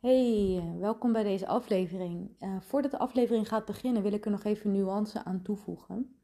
[0.00, 2.36] Hey, welkom bij deze aflevering.
[2.40, 6.16] Uh, voordat de aflevering gaat beginnen, wil ik er nog even nuance aan toevoegen.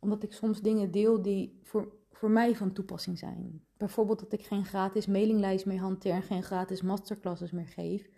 [0.00, 3.64] Omdat ik soms dingen deel die voor, voor mij van toepassing zijn.
[3.76, 8.08] Bijvoorbeeld dat ik geen gratis mailinglijst meer hanteer en geen gratis masterclasses meer geef.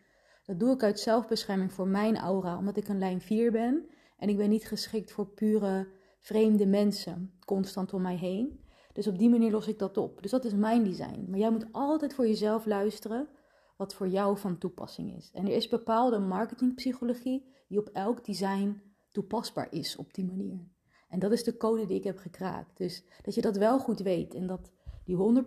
[0.44, 3.86] Dat doe ik uit zelfbescherming voor mijn aura, omdat ik een lijn 4 ben.
[4.18, 8.60] En ik ben niet geschikt voor pure vreemde mensen constant om mij heen.
[8.92, 10.22] Dus op die manier los ik dat op.
[10.22, 11.26] Dus dat is mijn design.
[11.28, 13.28] Maar jij moet altijd voor jezelf luisteren
[13.76, 15.30] wat voor jou van toepassing is.
[15.32, 20.68] En er is bepaalde marketingpsychologie die op elk design toepasbaar is op die manier.
[21.08, 22.76] En dat is de code die ik heb gekraakt.
[22.76, 24.70] Dus dat je dat wel goed weet en dat
[25.04, 25.44] die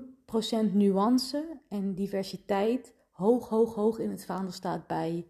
[0.70, 5.28] 100% nuance en diversiteit hoog, hoog, hoog in het vaandel staat bij,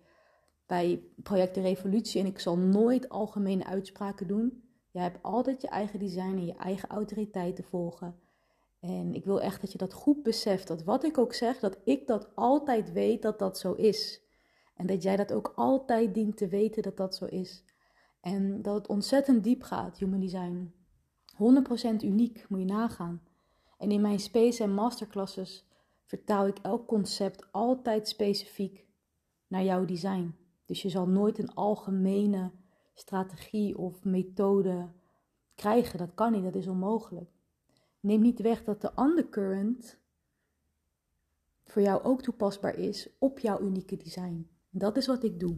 [0.65, 2.21] bij Project de Revolutie.
[2.21, 4.63] En ik zal nooit algemene uitspraken doen.
[4.91, 8.19] Je hebt altijd je eigen design en je eigen autoriteit te volgen.
[8.79, 10.67] En ik wil echt dat je dat goed beseft.
[10.67, 14.21] Dat wat ik ook zeg, dat ik dat altijd weet dat dat zo is.
[14.75, 17.63] En dat jij dat ook altijd dient te weten dat dat zo is.
[18.21, 20.73] En dat het ontzettend diep gaat, human design.
[22.01, 23.21] 100% uniek, moet je nagaan.
[23.77, 25.67] En in mijn space en masterclasses
[26.05, 28.85] vertaal ik elk concept altijd specifiek
[29.47, 30.35] naar jouw design.
[30.65, 32.51] Dus je zal nooit een algemene
[32.93, 34.89] strategie of methode
[35.55, 35.97] krijgen.
[35.97, 37.36] Dat kan niet, dat is onmogelijk.
[38.07, 39.99] Neem niet weg dat de undercurrent
[41.65, 44.49] voor jou ook toepasbaar is op jouw unieke design.
[44.69, 45.57] Dat is wat ik doe.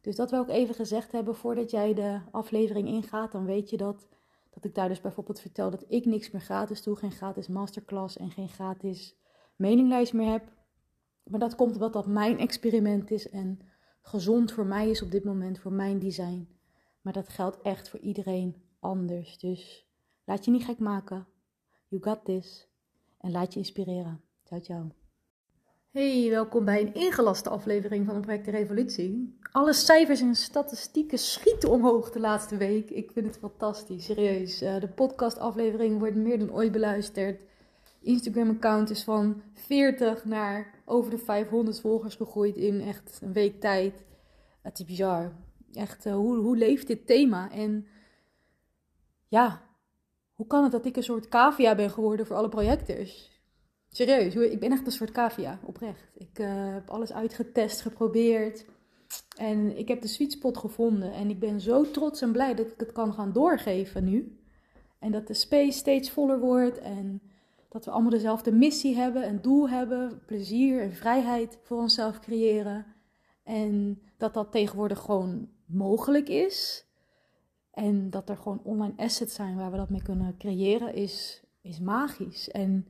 [0.00, 3.32] Dus dat wil ik even gezegd hebben voordat jij de aflevering ingaat.
[3.32, 4.08] Dan weet je dat,
[4.50, 6.96] dat ik daar dus bijvoorbeeld vertel dat ik niks meer gratis doe.
[6.96, 9.16] Geen gratis masterclass en geen gratis
[9.56, 10.52] meninglijst meer heb.
[11.24, 13.58] Maar dat komt omdat dat mijn experiment is en
[14.02, 16.48] gezond voor mij is op dit moment, voor mijn design.
[17.00, 19.38] Maar dat geldt echt voor iedereen anders.
[19.38, 19.88] Dus
[20.24, 21.32] laat je niet gek maken.
[21.94, 22.68] You got this.
[23.18, 24.20] En laat je inspireren.
[24.44, 24.90] Ciao, ciao.
[25.90, 29.38] Hey, welkom bij een ingelaste aflevering van de Project Revolutie.
[29.52, 32.90] Alle cijfers en statistieken schieten omhoog de laatste week.
[32.90, 34.62] Ik vind het fantastisch, serieus.
[34.62, 37.44] Uh, de podcastaflevering wordt meer dan ooit beluisterd.
[38.00, 44.04] Instagram-account is van 40 naar over de 500 volgers gegroeid in echt een week tijd.
[44.62, 45.32] Het is bizar.
[45.72, 47.50] Echt, uh, hoe, hoe leeft dit thema?
[47.50, 47.86] En
[49.28, 49.62] ja,
[50.34, 53.30] hoe kan het dat ik een soort cavia ben geworden voor alle projectors?
[53.88, 56.10] Serieus, ik ben echt een soort cavia, oprecht.
[56.14, 58.64] Ik uh, heb alles uitgetest, geprobeerd.
[59.36, 61.12] En ik heb de sweet spot gevonden.
[61.12, 64.38] En ik ben zo trots en blij dat ik het kan gaan doorgeven nu.
[64.98, 66.78] En dat de space steeds voller wordt.
[66.78, 67.22] En
[67.68, 70.20] dat we allemaal dezelfde missie hebben, een doel hebben.
[70.26, 72.86] Plezier en vrijheid voor onszelf creëren.
[73.42, 76.83] En dat dat tegenwoordig gewoon mogelijk is.
[77.74, 81.80] En dat er gewoon online assets zijn waar we dat mee kunnen creëren, is, is
[81.80, 82.50] magisch.
[82.50, 82.86] En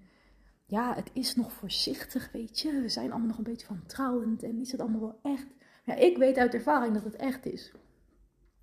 [0.66, 2.80] ja, het is nog voorzichtig, weet je.
[2.80, 5.46] We zijn allemaal nog een beetje vertrouwend en is het allemaal wel echt.
[5.84, 7.72] Ja, ik weet uit ervaring dat het echt is.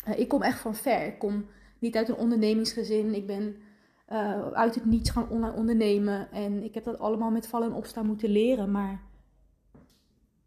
[0.07, 1.05] Uh, ik kom echt van ver.
[1.05, 1.45] Ik kom
[1.79, 3.13] niet uit een ondernemingsgezin.
[3.13, 3.55] Ik ben
[4.09, 6.31] uh, uit het niets gaan online ondernemen.
[6.31, 8.71] En ik heb dat allemaal met vallen en opstaan moeten leren.
[8.71, 9.01] Maar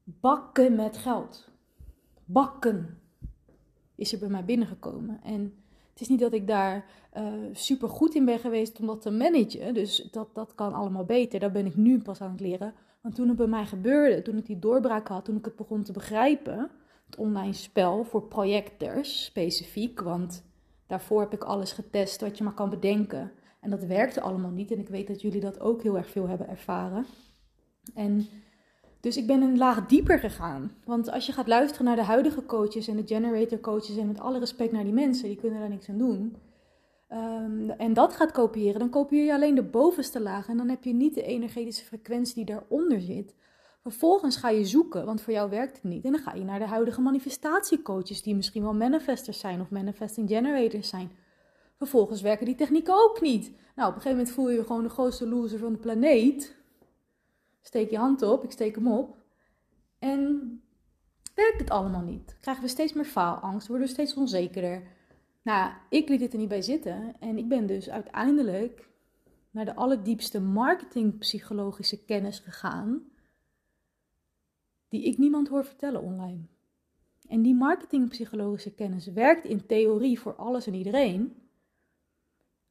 [0.05, 1.51] bakken met geld.
[2.25, 2.99] Bakken
[3.95, 5.21] is er bij mij binnengekomen.
[5.23, 5.64] En
[5.95, 6.85] het is niet dat ik daar
[7.17, 9.75] uh, super goed in ben geweest om dat te managen.
[9.75, 11.41] Dus dat, dat kan allemaal beter.
[11.41, 12.75] Daar ben ik nu pas aan het leren.
[13.01, 15.83] Want toen het bij mij gebeurde, toen ik die doorbraak had, toen ik het begon
[15.83, 16.71] te begrijpen.
[17.07, 20.01] Het online spel voor projectors specifiek.
[20.01, 20.45] Want
[20.87, 23.33] daarvoor heb ik alles getest wat je maar kan bedenken.
[23.61, 24.71] En dat werkte allemaal niet.
[24.71, 27.07] En ik weet dat jullie dat ook heel erg veel hebben ervaren.
[27.95, 28.29] En
[29.05, 30.73] dus ik ben een laag dieper gegaan.
[30.85, 34.21] Want als je gaat luisteren naar de huidige coaches en de generator coaches, en met
[34.21, 36.37] alle respect naar die mensen, die kunnen daar niks aan doen.
[37.13, 40.49] Um, en dat gaat kopiëren, dan kopieer je alleen de bovenste laag.
[40.49, 43.35] En dan heb je niet de energetische frequentie die daaronder zit.
[43.83, 46.05] Vervolgens ga je zoeken, want voor jou werkt het niet.
[46.05, 50.29] En dan ga je naar de huidige manifestatiecoaches, die misschien wel manifestors zijn of manifesting
[50.29, 51.11] generators zijn.
[51.79, 53.53] Vervolgens werken die technieken ook niet.
[53.77, 56.63] Nou, op een gegeven moment voel je je gewoon de grootste loser van de planeet.
[57.67, 59.17] Steek je hand op, ik steek hem op.
[59.99, 60.63] En
[61.35, 62.37] werkt het allemaal niet.
[62.41, 64.83] Krijgen we steeds meer faalangst, worden we steeds onzekerder.
[65.43, 67.15] Nou, ik liet het er niet bij zitten.
[67.21, 68.89] En ik ben dus uiteindelijk
[69.51, 73.03] naar de allerdiepste marketingpsychologische kennis gegaan.
[74.89, 76.41] Die ik niemand hoor vertellen online.
[77.29, 81.44] En die marketingpsychologische kennis werkt in theorie voor alles en iedereen.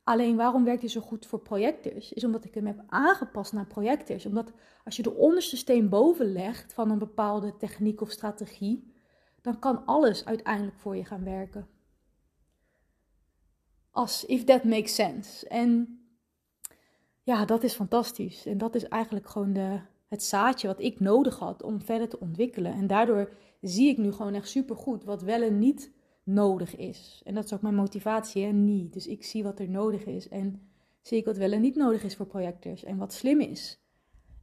[0.04, 2.14] Alleen waarom werkt hij zo goed voor projectors?
[2.14, 4.26] Is omdat ik hem heb aangepast naar projectors.
[4.26, 4.52] Omdat
[4.84, 8.94] als je de onderste steen boven legt van een bepaalde techniek of strategie,
[9.42, 11.68] dan kan alles uiteindelijk voor je gaan werken.
[13.92, 15.48] Als if that makes sense.
[15.48, 16.02] En
[17.24, 18.46] ja, dat is fantastisch.
[18.46, 22.20] En dat is eigenlijk gewoon de, het zaadje wat ik nodig had om verder te
[22.20, 22.74] ontwikkelen.
[22.74, 25.92] En daardoor zie ik nu gewoon echt supergoed wat wel en niet
[26.24, 27.22] nodig is.
[27.26, 28.94] En dat is ook mijn motivatie, en niet.
[28.94, 30.62] Dus ik zie wat er nodig is en
[31.02, 33.82] zie ik wat wel en niet nodig is voor projectors en wat slim is.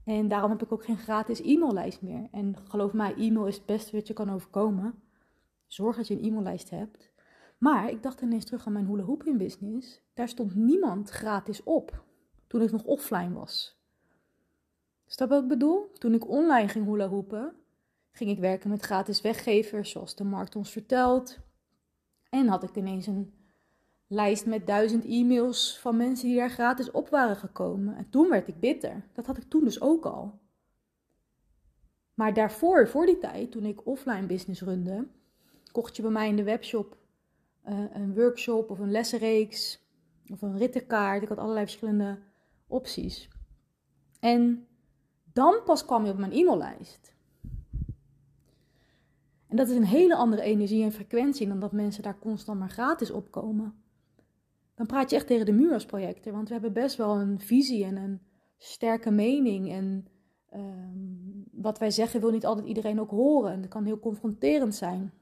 [0.05, 2.29] En daarom heb ik ook geen gratis e-maillijst meer.
[2.31, 4.95] En geloof mij, e-mail is het beste wat je kan overkomen.
[5.67, 7.11] Zorg dat je een e-maillijst hebt.
[7.59, 10.01] Maar ik dacht ineens terug aan mijn hula hoop in business.
[10.15, 12.05] Daar stond niemand gratis op
[12.47, 13.79] toen ik nog offline was.
[15.07, 15.91] Snap wat ik bedoel?
[15.93, 17.55] Toen ik online ging hula hoepen,
[18.13, 21.39] ging ik werken met gratis weggevers, zoals de markt ons vertelt.
[22.31, 23.33] En had ik ineens een
[24.07, 27.97] lijst met duizend e-mails van mensen die daar gratis op waren gekomen.
[27.97, 29.05] En toen werd ik bitter.
[29.13, 30.39] Dat had ik toen dus ook al.
[32.15, 35.07] Maar daarvoor, voor die tijd, toen ik offline business runde,
[35.73, 36.97] kocht je bij mij in de webshop
[37.69, 39.81] uh, een workshop of een lessenreeks
[40.33, 41.23] of een rittenkaart.
[41.23, 42.19] Ik had allerlei verschillende
[42.67, 43.29] opties.
[44.21, 44.67] En
[45.33, 47.15] dan pas kwam je op mijn e-maillijst.
[49.51, 52.71] En dat is een hele andere energie en frequentie dan dat mensen daar constant maar
[52.71, 53.75] gratis opkomen.
[54.75, 57.41] Dan praat je echt tegen de muur als projector, want we hebben best wel een
[57.41, 58.21] visie en een
[58.59, 59.73] sterke mening.
[59.73, 60.07] En
[60.55, 63.53] um, wat wij zeggen wil niet altijd iedereen ook horen.
[63.53, 65.13] En dat kan heel confronterend zijn.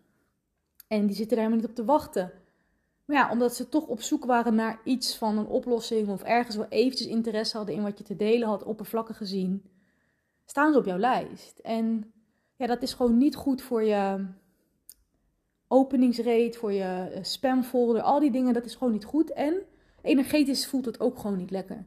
[0.88, 2.32] En die zitten daar helemaal niet op te wachten.
[3.04, 6.56] Maar ja, omdat ze toch op zoek waren naar iets van een oplossing of ergens
[6.56, 9.62] wel eventjes interesse hadden in wat je te delen had, oppervlakkig gezien,
[10.44, 11.58] staan ze op jouw lijst.
[11.58, 12.12] En
[12.58, 14.26] ja, dat is gewoon niet goed voor je
[15.68, 16.82] openingsrate, voor je
[17.12, 19.32] eh, spamfolder, al die dingen, dat is gewoon niet goed.
[19.32, 19.54] En
[20.02, 21.84] energetisch voelt het ook gewoon niet lekker.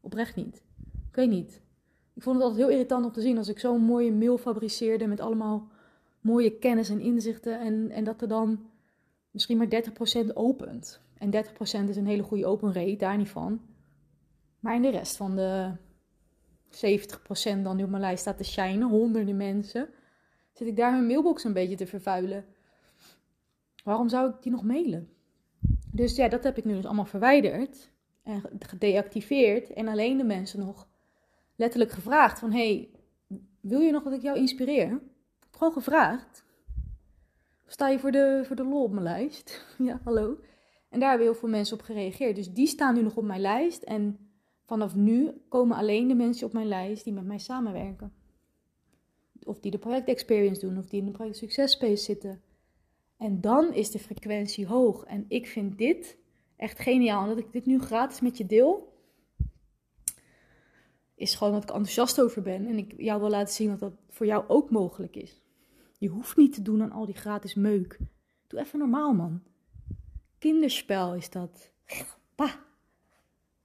[0.00, 0.62] Oprecht niet.
[1.08, 1.60] Ik weet niet.
[2.14, 5.06] Ik vond het altijd heel irritant om te zien als ik zo'n mooie mail fabriceerde
[5.06, 5.68] met allemaal
[6.20, 8.66] mooie kennis en inzichten en, en dat er dan
[9.30, 9.82] misschien maar
[10.26, 11.00] 30% opent.
[11.18, 13.60] En 30% is een hele goede open rate, daar niet van.
[14.60, 15.70] Maar in de rest van de
[16.76, 19.88] 70% dan die op mijn lijst staat te shinen, honderden mensen,
[20.52, 22.44] zit ik daar mijn mailbox een beetje te vervuilen.
[23.84, 25.08] Waarom zou ik die nog mailen?
[25.92, 27.90] Dus ja, dat heb ik nu dus allemaal verwijderd
[28.22, 29.72] en gedeactiveerd.
[29.72, 30.88] En alleen de mensen nog
[31.56, 32.88] letterlijk gevraagd van, hey,
[33.60, 35.00] wil je nog dat ik jou inspireer?
[35.50, 36.44] Gewoon gevraagd.
[37.66, 39.66] Sta je voor de, voor de lol op mijn lijst?
[39.78, 40.38] ja, hallo.
[40.88, 42.36] En daar hebben heel veel mensen op gereageerd.
[42.36, 43.82] Dus die staan nu nog op mijn lijst.
[43.82, 44.21] En
[44.72, 48.12] vanaf nu komen alleen de mensen op mijn lijst die met mij samenwerken.
[49.44, 52.42] Of die de project experience doen, of die in de project success space zitten.
[53.16, 55.04] En dan is de frequentie hoog.
[55.04, 56.18] En ik vind dit
[56.56, 57.22] echt geniaal.
[57.22, 58.92] En dat ik dit nu gratis met je deel,
[61.14, 62.66] is gewoon dat ik enthousiast over ben.
[62.66, 65.40] En ik jou wil laten zien dat dat voor jou ook mogelijk is.
[65.98, 67.98] Je hoeft niet te doen aan al die gratis meuk.
[68.46, 69.42] Doe even normaal, man.
[70.38, 71.72] Kinderspel is dat.
[72.34, 72.60] Pa,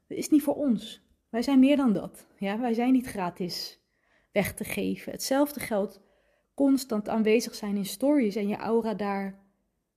[0.07, 1.01] dat is niet voor ons.
[1.30, 2.27] Wij zijn meer dan dat.
[2.38, 3.80] Ja, wij zijn niet gratis
[4.31, 5.12] weg te geven.
[5.12, 6.01] Hetzelfde geldt
[6.54, 9.39] constant aanwezig zijn in stories en je aura daar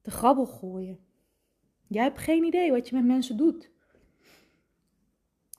[0.02, 0.98] te grabbel gooien.
[1.86, 3.70] Jij hebt geen idee wat je met mensen doet.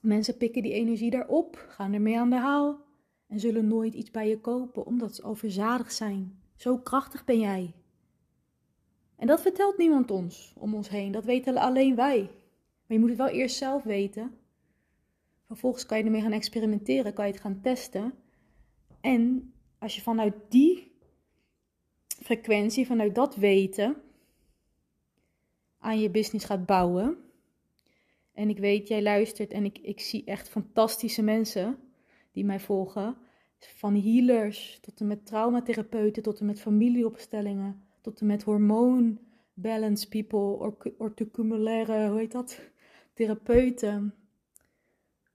[0.01, 2.80] Mensen pikken die energie daarop, gaan ermee aan de haal
[3.27, 6.42] en zullen nooit iets bij je kopen omdat ze overzadig zijn.
[6.56, 7.74] Zo krachtig ben jij.
[9.15, 11.12] En dat vertelt niemand ons om ons heen.
[11.12, 12.21] Dat weten alleen wij.
[12.21, 14.38] Maar je moet het wel eerst zelf weten.
[15.51, 18.13] Vervolgens kan je ermee gaan experimenteren, kan je het gaan testen.
[19.01, 20.92] En als je vanuit die
[22.07, 23.96] frequentie, vanuit dat weten,
[25.77, 27.17] aan je business gaat bouwen.
[28.34, 31.77] En ik weet, jij luistert en ik, ik zie echt fantastische mensen
[32.31, 33.17] die mij volgen.
[33.58, 39.20] Van healers tot en met traumatherapeuten, tot en met familieopstellingen, tot en met hormoon
[39.53, 42.60] balance people, ortocumulaire, hoe heet dat?
[43.13, 44.15] Therapeuten,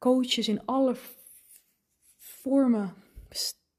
[0.07, 0.97] coaches in alle
[2.17, 2.95] vormen.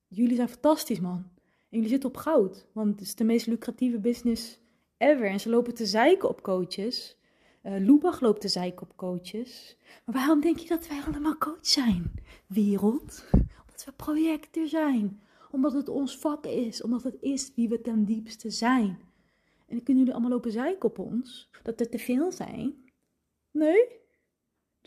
[0.07, 1.25] Jullie zijn fantastisch, man.
[1.45, 4.59] En jullie zitten op goud, want het is de meest lucratieve business
[4.97, 5.29] ever.
[5.29, 7.17] En ze lopen te zeiken op coaches.
[7.63, 9.77] Uh, Lubach loopt te zeiken op coaches.
[10.05, 12.13] Maar waarom denk je dat wij allemaal coach zijn?
[12.47, 13.25] Wereld
[13.87, 15.21] we projecten zijn.
[15.51, 16.81] Omdat het ons vak is.
[16.81, 18.99] Omdat het is wie we ten diepste zijn.
[19.67, 21.49] En dan kunnen jullie allemaal lopen zeiken op ons.
[21.63, 22.75] Dat er te veel zijn.
[23.51, 24.05] Nee.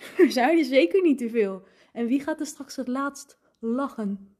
[0.19, 1.63] Er er zeker niet te veel.
[1.93, 4.37] En wie gaat er straks het laatst lachen?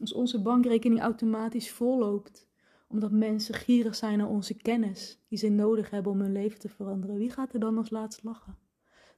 [0.00, 2.50] Als onze bankrekening automatisch volloopt.
[2.88, 5.24] Omdat mensen gierig zijn naar onze kennis.
[5.28, 7.16] Die ze nodig hebben om hun leven te veranderen.
[7.16, 8.58] Wie gaat er dan als laatst lachen?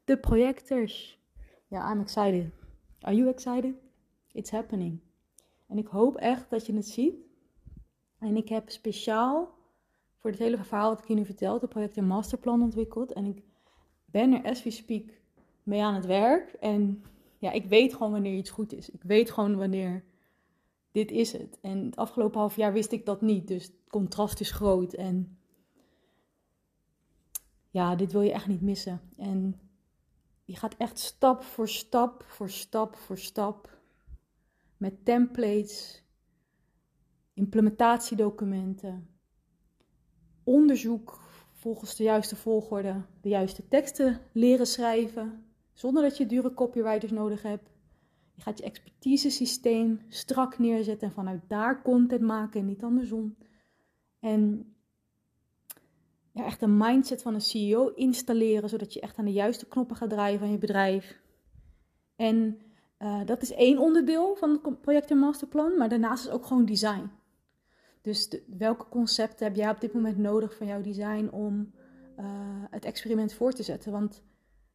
[0.05, 1.23] De projectors.
[1.69, 2.53] Ja, I'm excited.
[3.01, 3.75] Are you excited?
[4.33, 5.01] It's happening.
[5.67, 7.15] En ik hoop echt dat je het ziet.
[8.19, 9.55] En ik heb speciaal
[10.19, 13.13] voor dit hele verhaal wat ik je nu vertel, het project een masterplan ontwikkeld.
[13.13, 13.43] En ik
[14.05, 15.24] ben er as we speak
[15.65, 16.53] mee aan het werk.
[16.53, 17.05] En
[17.39, 18.91] ja, ik weet gewoon wanneer iets goed is.
[18.91, 20.05] Ik weet gewoon wanneer
[20.93, 21.59] dit is het.
[21.61, 23.49] En het afgelopen half jaar wist ik dat niet.
[23.49, 24.93] Dus het contrast is groot.
[24.93, 25.39] En
[27.71, 29.01] ja, dit wil je echt niet missen.
[29.17, 29.61] En
[30.45, 33.79] je gaat echt stap voor stap voor stap voor stap
[34.77, 36.03] met templates,
[37.35, 39.09] implementatiedocumenten,
[40.45, 41.21] onderzoek
[41.53, 45.45] volgens de juiste volgorde, de juiste teksten leren schrijven,
[45.75, 47.73] zonder dat je dure copywriters nodig hebt.
[48.35, 53.37] Je gaat je expertise-systeem strak neerzetten en vanuit daar content maken en niet andersom.
[54.21, 54.75] En
[56.33, 59.97] ja, echt een mindset van een CEO installeren, zodat je echt aan de juiste knoppen
[59.97, 61.21] gaat draaien van je bedrijf.
[62.17, 62.59] En
[62.99, 66.65] uh, dat is één onderdeel van het project en masterplan, maar daarnaast is ook gewoon
[66.65, 67.11] design.
[68.01, 71.73] Dus welke concepten heb jij op dit moment nodig van jouw design om
[72.19, 72.25] uh,
[72.71, 73.93] het experiment voor te zetten?
[73.93, 74.23] Want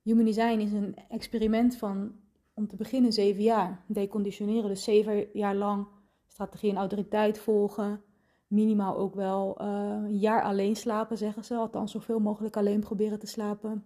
[0.03, 2.11] human design is een experiment van
[2.53, 3.83] om te beginnen zeven jaar.
[3.87, 5.87] Deconditioneren, dus zeven jaar lang
[6.27, 8.01] strategie en autoriteit volgen.
[8.47, 9.67] Minimaal ook wel uh,
[10.05, 11.55] een jaar alleen slapen, zeggen ze.
[11.55, 13.83] Althans, zoveel mogelijk alleen proberen te slapen.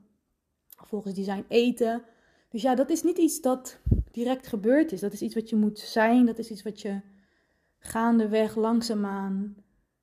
[0.68, 2.04] Volgens design eten.
[2.50, 3.80] Dus ja, dat is niet iets dat
[4.12, 5.00] direct gebeurd is.
[5.00, 6.26] Dat is iets wat je moet zijn.
[6.26, 7.02] Dat is iets wat je
[7.80, 9.56] gaandeweg langzaamaan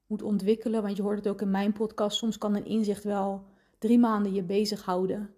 [0.07, 0.83] moet ontwikkelen.
[0.83, 2.17] Want je hoort het ook in mijn podcast.
[2.17, 3.45] Soms kan een inzicht wel
[3.79, 5.35] drie maanden je bezighouden.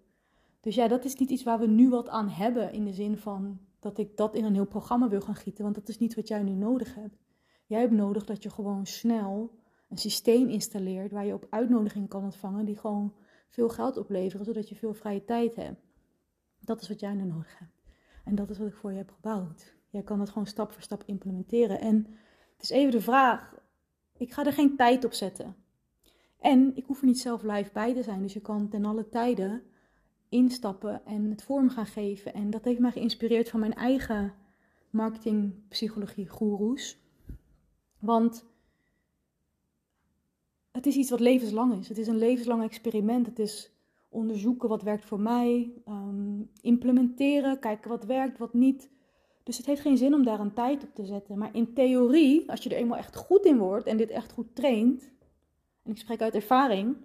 [0.63, 2.71] Dus ja, dat is niet iets waar we nu wat aan hebben.
[2.71, 5.63] In de zin van dat ik dat in een heel programma wil gaan gieten.
[5.63, 7.17] Want dat is niet wat jij nu nodig hebt.
[7.65, 12.23] Jij hebt nodig dat je gewoon snel een systeem installeert waar je op uitnodiging kan
[12.23, 12.65] ontvangen.
[12.65, 13.13] Die gewoon
[13.49, 15.81] veel geld opleveren, zodat je veel vrije tijd hebt.
[16.59, 17.81] Dat is wat jij nu nodig hebt.
[18.25, 19.75] En dat is wat ik voor je heb gebouwd.
[19.89, 21.79] Jij kan het gewoon stap voor stap implementeren.
[21.79, 21.95] En
[22.53, 23.55] het is even de vraag.
[24.17, 25.55] Ik ga er geen tijd op zetten.
[26.39, 28.21] En ik hoef er niet zelf live bij te zijn.
[28.21, 29.63] Dus je kan ten alle tijden
[30.33, 32.33] instappen en het vorm gaan geven.
[32.33, 34.33] En dat heeft mij geïnspireerd van mijn eigen
[34.89, 36.97] marketingpsychologie goeroes.
[37.99, 38.45] Want
[40.71, 41.87] het is iets wat levenslang is.
[41.87, 43.25] Het is een levenslang experiment.
[43.25, 43.71] Het is
[44.09, 48.89] onderzoeken wat werkt voor mij, ehm, implementeren, kijken wat werkt, wat niet.
[49.43, 51.37] Dus het heeft geen zin om daar een tijd op te zetten.
[51.37, 54.55] Maar in theorie, als je er eenmaal echt goed in wordt en dit echt goed
[54.55, 55.11] traint,
[55.83, 56.95] en ik spreek uit ervaring,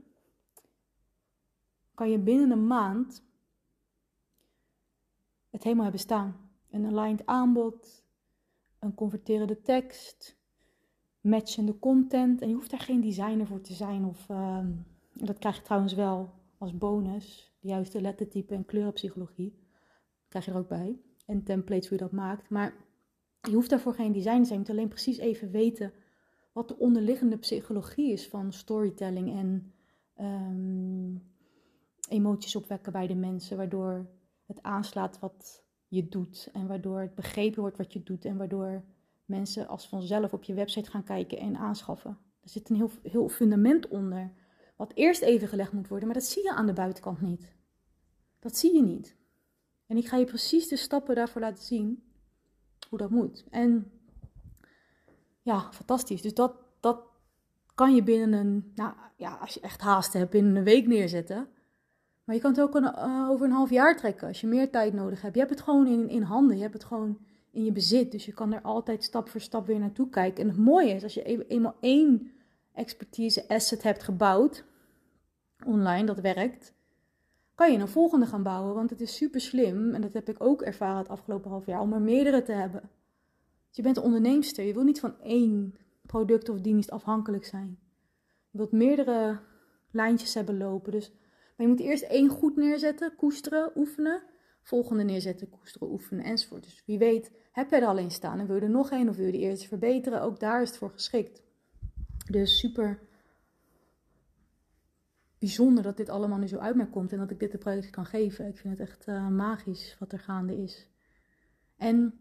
[1.99, 3.25] kan je binnen een maand
[5.51, 6.51] het helemaal hebben staan.
[6.71, 8.05] Een aligned aanbod,
[8.79, 10.39] een converterende tekst,
[11.21, 12.41] matchende content.
[12.41, 14.05] En je hoeft daar geen designer voor te zijn.
[14.05, 14.73] Of, ehm,
[15.13, 17.53] dat krijg je trouwens wel als bonus.
[17.61, 19.59] De juiste lettertype en kleurenpsychologie.
[20.29, 21.01] Krijg je er ook bij.
[21.27, 22.51] En templates hoe je dat maakt.
[22.51, 22.75] Maar
[23.41, 24.61] je hoeft daarvoor geen designer te zijn.
[24.61, 25.93] Je moet alleen precies even weten
[26.53, 29.37] wat de onderliggende psychologie is van storytelling.
[29.37, 29.73] En
[30.25, 31.37] um,
[32.09, 33.57] emoties opwekken bij de mensen.
[33.57, 34.07] Waardoor
[34.47, 36.49] het aanslaat wat je doet.
[36.53, 38.25] En waardoor het begrepen wordt wat je doet.
[38.25, 38.85] En waardoor
[39.25, 42.19] mensen als vanzelf op je website gaan kijken en aanschaffen.
[42.43, 44.33] Er zit een heel, heel fundament onder,
[44.77, 47.57] wat eerst even gelegd moet worden, maar dat zie je aan de buitenkant niet.
[48.39, 49.17] Dat zie je niet.
[49.87, 52.03] En ik ga je precies de stappen daarvoor laten zien
[52.89, 53.45] hoe dat moet.
[53.51, 53.93] En
[55.43, 56.23] ja, fantastisch.
[56.23, 57.01] Dus dat, dat
[57.75, 61.49] kan je binnen een, nou ja, als je echt haast hebt, binnen een week neerzetten.
[62.29, 64.71] Maar je kan het ook een, uh, over een half jaar trekken als je meer
[64.71, 65.35] tijd nodig hebt.
[65.35, 66.57] Je hebt het gewoon in, in handen.
[66.57, 67.19] Je hebt het gewoon
[67.51, 68.13] in je bezit.
[68.13, 70.43] Dus je kan er altijd stap voor stap weer naartoe kijken.
[70.43, 72.31] En het mooie is, als je eenmaal één
[72.73, 74.65] expertise asset hebt gebouwd,
[75.65, 76.75] online, dat werkt,
[77.55, 78.75] kan je een volgende gaan bouwen.
[78.75, 81.81] Want het is super slim, en dat heb ik ook ervaren het afgelopen half jaar,
[81.81, 82.91] om er meerdere te hebben.
[83.71, 84.65] Je bent onderneemster.
[84.65, 85.75] Je wil niet van één
[86.07, 87.79] product of dienst afhankelijk zijn.
[88.51, 89.39] Je wilt meerdere
[89.91, 90.93] lijntjes hebben lopen.
[90.93, 91.13] Dus,
[91.59, 94.23] maar je moet eerst één goed neerzetten, koesteren, oefenen
[94.63, 96.63] volgende neerzetten, koesteren, oefenen enzovoort.
[96.63, 99.17] Dus wie weet heb jij er alleen staan en wil je er nog één of
[99.17, 101.43] wil je de eerst verbeteren, ook daar is het voor geschikt.
[102.31, 102.99] Dus super
[105.39, 107.91] bijzonder dat dit allemaal nu zo uit mij komt en dat ik dit de project
[107.91, 108.47] kan geven.
[108.47, 110.89] Ik vind het echt uh, magisch wat er gaande is.
[111.77, 112.15] En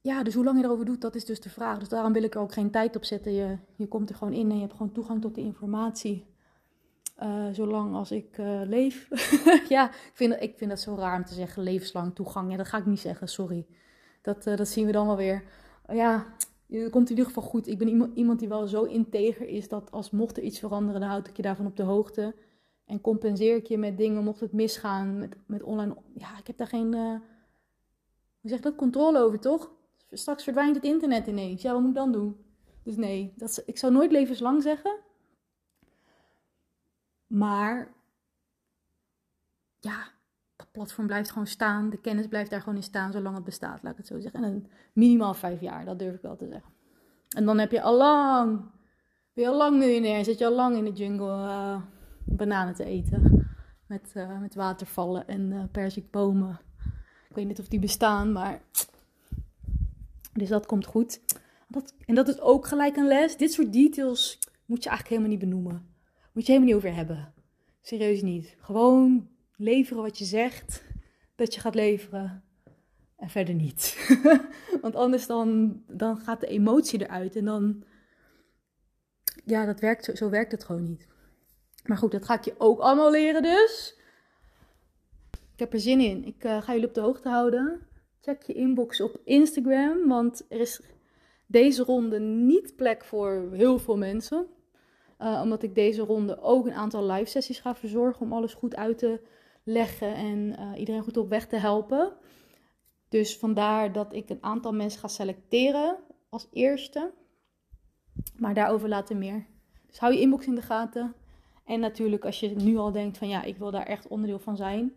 [0.00, 1.78] ja, dus hoe lang je erover doet, dat is dus de vraag.
[1.78, 3.32] Dus daarom wil ik er ook geen tijd op zetten.
[3.32, 6.31] Je, je komt er gewoon in en je hebt gewoon toegang tot de informatie.
[7.18, 9.08] Uh, zolang als ik uh, leef.
[9.68, 12.50] ja, ik vind, ik vind dat zo raar om te zeggen levenslang toegang.
[12.50, 13.66] Ja, dat ga ik niet zeggen, sorry.
[14.22, 15.44] Dat, uh, dat zien we dan wel weer.
[15.88, 16.26] ja,
[16.68, 17.66] het komt in ieder geval goed.
[17.66, 21.00] Ik ben iemand, iemand die wel zo integer is dat als mocht er iets veranderen,
[21.00, 22.34] dan houd ik je daarvan op de hoogte.
[22.84, 25.96] En compenseer ik je met dingen mocht het misgaan met, met online.
[26.14, 26.94] Ja, ik heb daar geen.
[28.40, 28.74] hoe zeg dat?
[28.74, 29.70] Controle over, toch?
[30.10, 31.62] Straks verdwijnt het internet ineens.
[31.62, 32.36] Ja, wat moet ik dan doen?
[32.82, 34.98] Dus nee, dat, ik zou nooit levenslang zeggen.
[37.32, 37.94] Maar
[39.78, 40.08] ja,
[40.56, 41.90] dat platform blijft gewoon staan.
[41.90, 44.44] De kennis blijft daar gewoon in staan zolang het bestaat, laat ik het zo zeggen.
[44.44, 46.72] En minimaal vijf jaar, dat durf ik wel te zeggen.
[47.28, 48.60] En dan heb je al lang,
[49.32, 51.82] ben je al lang miljonair, zit je al lang in de jungle uh,
[52.24, 53.46] bananen te eten.
[53.86, 56.60] Met, uh, met watervallen en uh, perzikbomen.
[57.28, 58.62] Ik weet niet of die bestaan, maar...
[60.32, 61.20] Dus dat komt goed.
[61.68, 63.36] Dat, en dat is ook gelijk een les.
[63.36, 65.91] Dit soort details moet je eigenlijk helemaal niet benoemen.
[66.32, 67.34] Moet je helemaal niet over hebben.
[67.80, 68.56] Serieus niet.
[68.60, 70.84] Gewoon leveren wat je zegt
[71.34, 72.44] dat je gaat leveren.
[73.16, 74.08] En verder niet.
[74.82, 77.36] Want anders dan, dan gaat de emotie eruit.
[77.36, 77.84] En dan.
[79.44, 81.06] Ja, dat werkt, zo, werkt het gewoon niet.
[81.84, 83.98] Maar goed, dat ga ik je ook allemaal leren dus.
[85.52, 86.24] Ik heb er zin in.
[86.24, 87.86] Ik uh, ga jullie op de hoogte houden.
[88.20, 90.08] Check je inbox op Instagram.
[90.08, 90.80] Want er is
[91.46, 94.46] deze ronde niet plek voor heel veel mensen.
[95.22, 98.76] Uh, omdat ik deze ronde ook een aantal live sessies ga verzorgen om alles goed
[98.76, 99.20] uit te
[99.62, 102.12] leggen en uh, iedereen goed op weg te helpen.
[103.08, 105.96] Dus vandaar dat ik een aantal mensen ga selecteren
[106.28, 107.12] als eerste.
[108.36, 109.46] Maar daarover later meer.
[109.86, 111.14] Dus hou je inbox in de gaten.
[111.64, 114.56] En natuurlijk als je nu al denkt van ja, ik wil daar echt onderdeel van
[114.56, 114.92] zijn.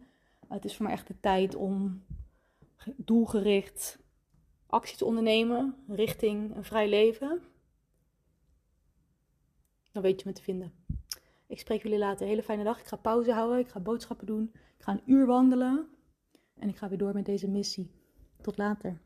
[0.47, 2.03] het is voor mij echt de tijd om
[2.95, 3.99] doelgericht
[4.67, 7.41] actie te ondernemen richting een vrij leven
[9.95, 10.73] dan weet je me te vinden.
[11.47, 12.27] Ik spreek jullie later.
[12.27, 12.79] Hele fijne dag.
[12.79, 13.59] Ik ga pauze houden.
[13.59, 14.51] Ik ga boodschappen doen.
[14.53, 15.87] Ik ga een uur wandelen.
[16.59, 17.91] En ik ga weer door met deze missie.
[18.41, 19.01] Tot later.